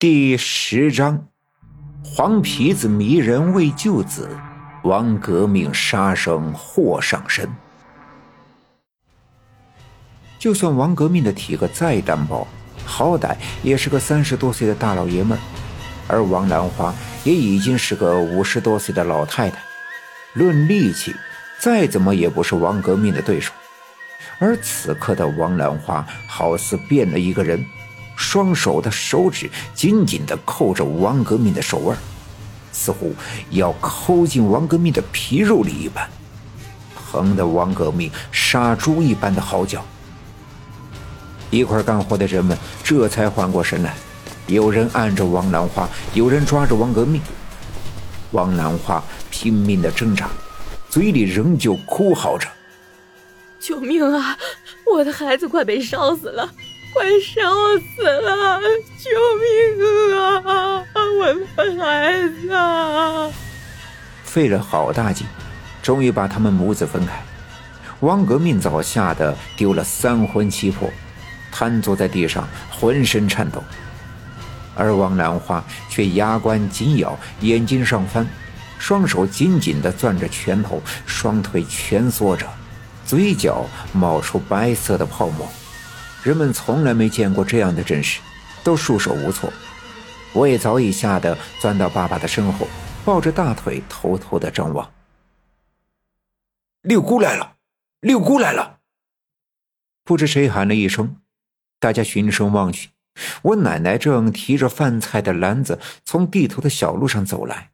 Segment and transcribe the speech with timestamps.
[0.00, 1.26] 第十章，
[2.04, 4.30] 黄皮子迷人为救子，
[4.84, 7.52] 王革命杀生祸上身。
[10.38, 12.46] 就算王革命的体格再单薄，
[12.84, 13.34] 好歹
[13.64, 15.36] 也是个三十多岁的大老爷们，
[16.06, 16.94] 而王兰花
[17.24, 19.60] 也已经是个五十多岁的老太太，
[20.34, 21.12] 论力气，
[21.58, 23.52] 再怎么也不是王革命的对手。
[24.38, 27.66] 而此刻的王兰花好似变了一个人。
[28.18, 31.96] 双手的手指紧紧地扣着王革命的手腕，
[32.72, 33.14] 似乎
[33.50, 36.10] 要抠进王革命的皮肉里一般，
[36.96, 39.84] 疼得王革命杀猪一般的嚎叫。
[41.48, 43.94] 一块干活的人们这才缓过神来，
[44.48, 47.22] 有人按着王兰花，有人抓着王革命。
[48.32, 50.28] 王兰花拼命地挣扎，
[50.90, 52.48] 嘴里仍旧哭嚎着
[53.60, 54.36] ：“救命啊！
[54.92, 56.52] 我的孩子快被烧死了！”
[56.92, 57.42] 快烧
[57.78, 58.60] 死了！
[58.98, 60.84] 救命啊！
[61.18, 62.52] 我的孩子！
[62.52, 63.30] 啊！
[64.24, 65.26] 费了好大劲，
[65.82, 67.12] 终于把他们母子分开。
[68.00, 70.90] 汪革命早吓得丢了三魂七魄，
[71.50, 73.62] 瘫坐在地上，浑身颤抖。
[74.76, 78.26] 而王兰花却牙关紧咬，眼睛上翻，
[78.78, 82.46] 双手紧紧地攥着拳头，双腿蜷缩着，
[83.04, 85.48] 嘴角冒出白色的泡沫。
[86.28, 88.20] 人们从来没见过这样的阵势，
[88.62, 89.50] 都束手无措。
[90.34, 92.68] 我也早已吓得钻到爸爸的身后，
[93.02, 94.92] 抱着大腿偷偷的张望。
[96.82, 97.54] 六姑来了，
[98.00, 98.80] 六姑来了！
[100.04, 101.16] 不知谁喊了一声，
[101.80, 102.90] 大家循声望去，
[103.40, 107.70] 我奶奶正提着饭菜的篮子从地头的小路上走来。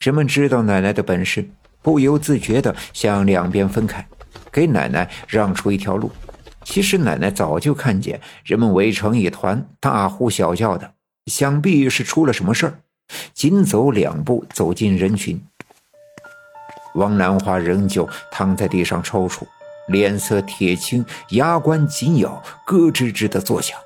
[0.00, 1.48] 人们知道奶奶的本事，
[1.82, 4.04] 不由自觉的向两边分开，
[4.50, 6.10] 给奶奶让出一条路。
[6.70, 10.92] 其实奶奶早就看见人们围成一团，大呼小叫的，
[11.26, 12.74] 想必是出了什么事儿。
[13.34, 15.42] 紧走两步，走进人群。
[16.94, 19.42] 王兰花仍旧躺在地上抽搐，
[19.88, 23.76] 脸色铁青，牙关紧咬，咯吱吱的作响。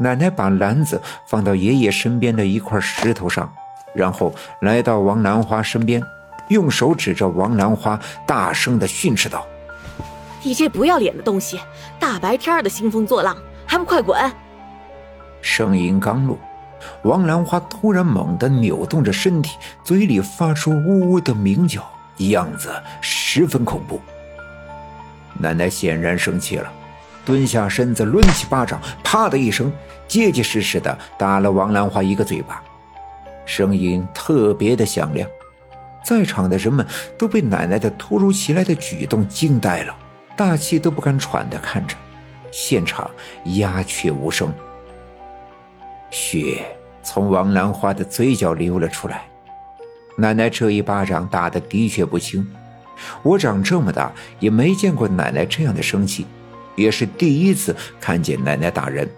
[0.00, 3.52] 奶奶把篮子放到爷爷身边的一块石头上，
[3.94, 6.02] 然后来到王兰花身边，
[6.48, 9.46] 用手指着王兰花，大声的训斥道。
[10.42, 11.58] 你这不要脸的东西，
[11.98, 14.18] 大白天的兴风作浪，还不快滚！
[15.40, 16.38] 声音刚落，
[17.02, 21.82] 王兰花突然猛地扭动着身体，嘴里发出呜呜的鸣叫，
[22.18, 24.00] 样子十分恐怖。
[25.34, 26.70] 奶奶显然生气了，
[27.24, 29.72] 蹲下身子，抡起巴掌，啪的一声，
[30.06, 32.62] 结结实实的打了王兰花一个嘴巴，
[33.44, 35.28] 声音特别的响亮。
[36.04, 36.86] 在场的人们
[37.18, 39.94] 都被奶奶的突如其来的举动惊呆了。
[40.38, 41.96] 大气都不敢喘的看着，
[42.52, 43.10] 现场
[43.56, 44.54] 鸦雀无声。
[46.12, 46.64] 血
[47.02, 49.26] 从王兰花的嘴角流了出来。
[50.16, 52.48] 奶奶这一巴掌打的的确不轻，
[53.24, 56.24] 我长这么大也没见过奶奶这样的生气，
[56.76, 59.10] 也是第一次看见奶奶打人。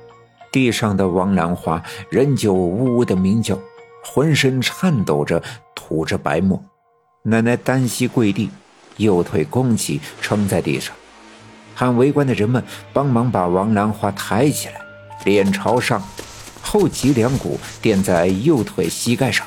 [0.50, 3.58] 地上的王兰花仍旧呜呜的鸣叫，
[4.02, 5.42] 浑身颤抖着，
[5.74, 6.64] 吐着白沫。
[7.24, 8.50] 奶奶单膝跪地，
[8.96, 10.94] 右腿弓起，撑在地上。
[11.80, 14.74] 喊围观的人们帮忙把王兰花抬起来，
[15.24, 16.02] 脸朝上，
[16.60, 19.46] 后脊梁骨垫在右腿膝盖上，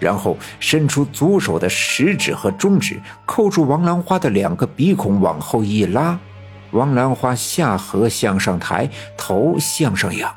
[0.00, 6.18] 然后伸出左手的食指和中指扣住王兰花的两个鼻孔，往后一拉，
[6.72, 10.34] 王兰花下颌向上抬，头向上仰。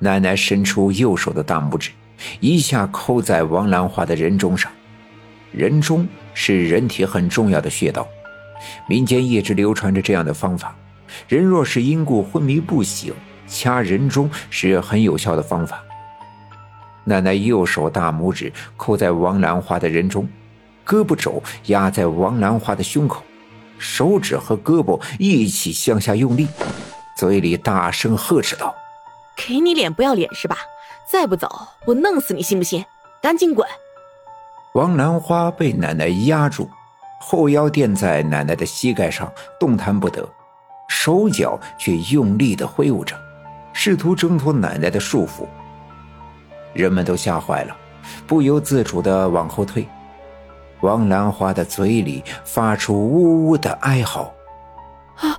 [0.00, 1.92] 奶奶伸出右手的大拇指，
[2.40, 4.68] 一下扣在王兰花的人中上，
[5.52, 8.04] 人中是人体很重要的穴道。
[8.86, 10.74] 民间一直流传着这样的方法：
[11.28, 13.14] 人若是因故昏迷不醒，
[13.46, 15.82] 掐人中是很有效的方法。
[17.04, 20.28] 奶奶右手大拇指扣在王兰花的人中，
[20.86, 23.22] 胳膊肘压在王兰花的胸口，
[23.78, 26.46] 手指和胳膊一起向下用力，
[27.16, 28.74] 嘴里大声呵斥道
[29.36, 30.56] ：“给你脸不要脸是吧？
[31.10, 31.48] 再不走，
[31.86, 32.84] 我弄死你信不信？
[33.20, 33.68] 赶紧滚！”
[34.74, 36.70] 王兰花被奶奶压住。
[37.24, 40.28] 后腰垫在奶奶的膝盖上，动弹不得，
[40.88, 43.16] 手脚却用力地挥舞着，
[43.72, 45.46] 试图挣脱奶奶的束缚。
[46.72, 47.76] 人们都吓坏了，
[48.26, 49.88] 不由自主地往后退。
[50.80, 54.34] 王兰花的嘴里发出呜呜的哀嚎
[55.22, 55.30] ：“啊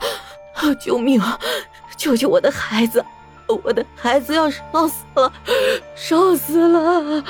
[0.56, 0.74] 啊！
[0.80, 1.38] 救命啊！
[1.98, 3.04] 救救我的孩子！
[3.66, 5.34] 我的孩子要烧死了，
[5.96, 7.22] 烧死了！”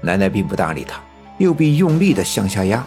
[0.00, 1.00] 奶奶并不搭理他，
[1.38, 2.86] 右臂用力地向下压。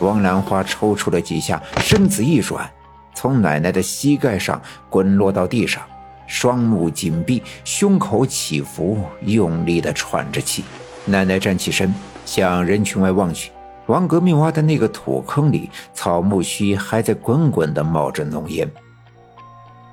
[0.00, 2.70] 王兰花抽搐了几下，身子一软，
[3.14, 5.82] 从奶奶的膝盖上滚落到地上，
[6.26, 10.64] 双目紧闭，胸口起伏，用力地喘着气。
[11.04, 11.92] 奶奶站起身，
[12.24, 13.50] 向人群外望去。
[13.86, 18.70] 王革命挖的那个土坑里，草木须还在滚滚地冒着浓烟。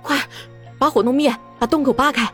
[0.02, 0.20] 快，
[0.78, 2.30] 把火弄灭，把洞口扒开！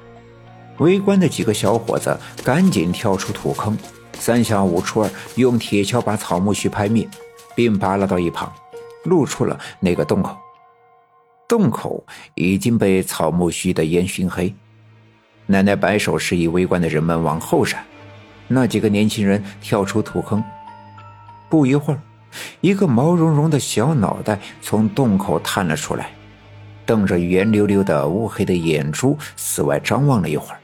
[0.79, 3.77] 围观的几个小伙子赶紧跳出土坑，
[4.17, 7.07] 三下五除二用铁锹把草木须拍灭，
[7.55, 8.51] 并扒拉到一旁，
[9.05, 10.37] 露出了那个洞口。
[11.47, 12.03] 洞口
[12.35, 14.53] 已经被草木须的烟熏黑。
[15.47, 17.83] 奶奶摆手示意围观的人们往后闪，
[18.47, 20.41] 那几个年轻人跳出土坑。
[21.49, 22.01] 不一会儿，
[22.61, 26.11] 一个毛茸茸的小脑袋从洞口探了出来，
[26.85, 30.59] 瞪着圆溜溜的乌黑的眼珠，四外张望了一会儿，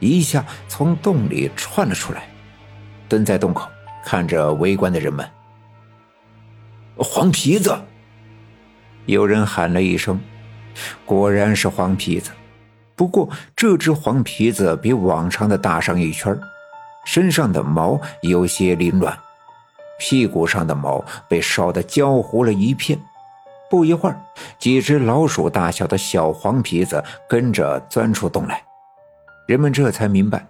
[0.00, 2.26] 一下从洞里窜了出来，
[3.06, 3.68] 蹲在洞口
[4.02, 5.28] 看着围观的人们。
[6.96, 7.76] 黄皮子。
[9.06, 10.20] 有人喊了一声，
[11.04, 12.30] 果然是黄皮子。
[12.94, 16.38] 不过这只黄皮子比往常的大上一圈，
[17.04, 19.18] 身上的毛有些凌乱，
[19.98, 22.98] 屁股上的毛被烧得焦糊了一片。
[23.68, 24.22] 不一会儿，
[24.58, 28.62] 几只老鼠大小的小黄皮子跟着钻出洞来。
[29.48, 30.46] 人们这才明白，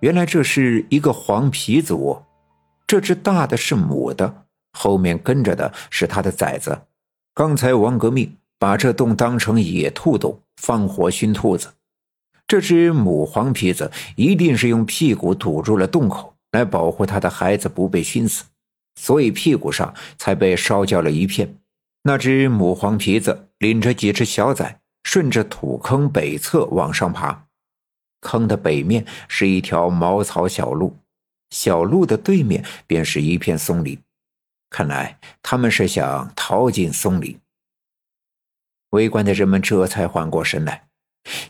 [0.00, 2.26] 原来这是一个黄皮子窝。
[2.86, 4.45] 这只大的是母的，
[4.76, 6.78] 后面跟着的是他的崽子。
[7.34, 11.68] 刚才王革命把这洞当成野兔洞，放火熏兔子。
[12.46, 18.44] 这只母黄皮子一定是用屁股堵住了洞口，来保护他的孩子不被熏死，
[19.00, 21.56] 所以屁股上才被烧焦了一片。
[22.02, 27.46] 那只母黄皮子领着几只小崽，顺着土坑北侧往上爬。
[28.20, 30.96] 坑的北面是一条茅草小路，
[31.50, 33.98] 小路的对面便是一片松林。
[34.70, 37.38] 看来他们是想逃进松林。
[38.90, 40.82] 围观的人们这才缓过神来。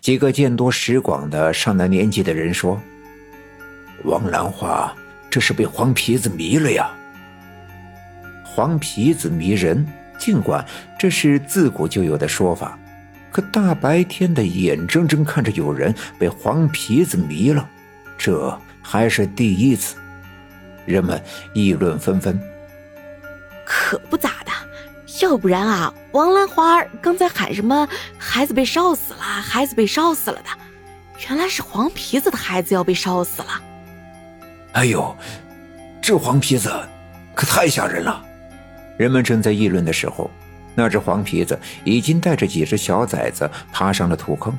[0.00, 2.80] 几个见多识广的上了年纪的人说
[4.04, 4.94] ：“王兰花，
[5.28, 6.90] 这是被黄皮子迷了呀！”
[8.42, 9.86] 黄皮子迷人，
[10.18, 10.64] 尽管
[10.98, 12.78] 这是自古就有的说法，
[13.30, 17.68] 可大白天的眼睁睁看着有人被黄皮子迷了，
[18.16, 19.96] 这还是第一次。
[20.86, 21.22] 人们
[21.52, 22.40] 议论纷纷。
[23.66, 24.52] 可不咋的，
[25.20, 27.86] 要不然啊，王兰花刚才喊什么
[28.16, 30.48] “孩子被烧死了，孩子被烧死了”的，
[31.28, 33.48] 原来是黄皮子的孩子要被烧死了。
[34.72, 35.14] 哎呦，
[36.00, 36.72] 这黄皮子
[37.34, 38.24] 可太吓人了！
[38.96, 40.30] 人们正在议论的时候，
[40.74, 44.56] 那只黄皮子已经带着几只小崽子爬上了土坑，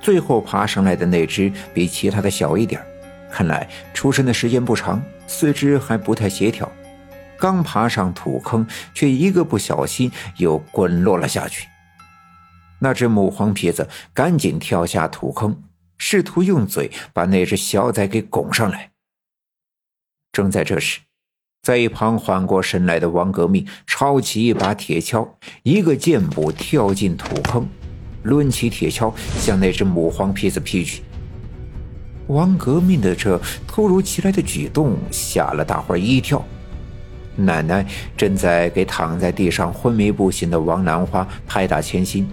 [0.00, 2.84] 最后爬上来的那只比其他的小一点，
[3.30, 6.70] 看来出生的时间不长，四肢还不太协调。
[7.38, 11.68] 刚爬上土坑，却一个不小心又滚落了下去。
[12.78, 15.62] 那只母黄皮子赶紧跳下土坑，
[15.96, 18.90] 试图用嘴把那只小崽给拱上来。
[20.32, 21.00] 正在这时，
[21.62, 25.26] 在一旁缓过神来的王革命抄起一把铁锹，
[25.62, 27.66] 一个箭步跳进土坑，
[28.22, 31.02] 抡起铁锹向那只母黄皮子劈去。
[32.26, 36.44] 王革命的这突如其来的举动吓了大伙一跳。
[37.36, 37.86] 奶奶
[38.16, 42.26] 正在给躺在地上昏迷不醒的王兰花拍打前心，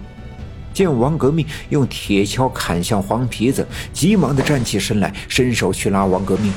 [0.72, 6.52] 见王革命用铁锹砍向黄皮子，急忙的站起身来，伸手去拉王革命，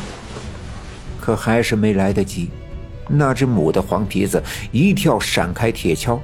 [1.19, 2.49] 可还是没来得及。
[3.09, 6.19] 那只母的黄皮子一跳闪开铁锹，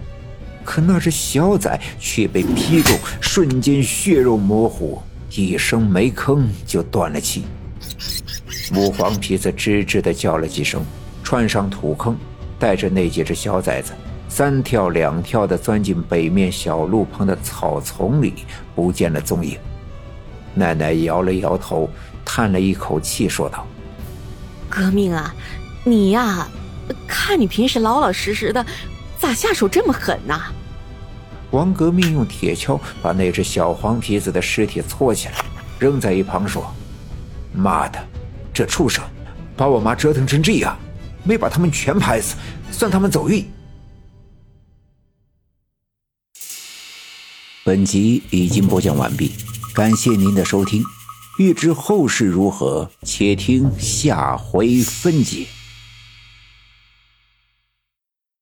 [0.64, 5.02] 可那只小崽却被劈中，瞬间血肉模糊，
[5.32, 7.44] 一声没吭就断了气。
[8.72, 10.84] 母黄皮子吱吱的叫了几声。
[11.34, 12.16] 窜上土坑，
[12.60, 13.92] 带着那几只小崽子，
[14.30, 19.58] 三跳两跳地钻进北面小路旁的草丛里，不见了踪影。
[20.54, 21.90] 奶奶摇了摇头，
[22.24, 23.66] 叹了一口气，说道
[24.70, 25.34] ：“革命啊，
[25.84, 26.48] 你呀，
[27.08, 28.64] 看你平时老老实实的，
[29.18, 30.40] 咋下手这么狠呢？”
[31.50, 35.34] 王革命用铁锹把那只小黄皮子的尸体搓起来，
[35.80, 36.72] 扔在一旁，说
[37.52, 37.98] ：“妈的，
[38.54, 39.04] 这畜生，
[39.58, 40.78] 把我妈折腾成这样！”
[41.24, 42.36] 没把他们全拍死，
[42.72, 43.46] 算他们走运。
[47.66, 49.32] 本集已经播讲完毕，
[49.74, 50.84] 感谢您的收听。
[51.40, 55.48] 欲知后事如何，且听下回分解。